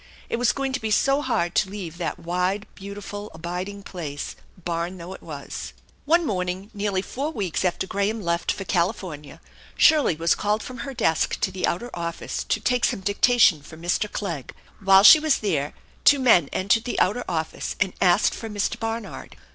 [0.29, 4.35] It was going to be so hard to leave that wide, beau tiful abiding place,
[4.65, 5.73] barn though it was.
[6.05, 9.39] 180 THE ENCHANTED BARN One morning nearly four weeks after Graham lef< for California
[9.77, 13.77] Shirley was called from her desk to the outer office to take some dictation for
[13.77, 14.11] Mr.
[14.11, 14.55] Clegg.
[14.83, 18.79] While she was there two men entered the outer office and asked for Mr.
[18.79, 19.35] Barnard.